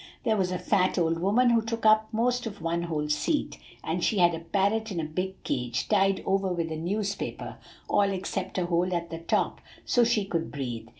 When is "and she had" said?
3.83-4.33